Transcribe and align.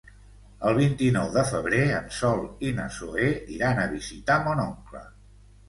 El 0.69 0.77
vint-i-nou 0.79 1.29
de 1.35 1.43
febrer 1.49 1.83
en 1.99 2.09
Sol 2.21 2.43
i 2.71 2.73
na 2.81 2.87
Zoè 2.97 3.29
iran 3.59 3.85
a 3.85 3.89
visitar 3.95 4.41
mon 4.51 4.67
oncle. 4.69 5.07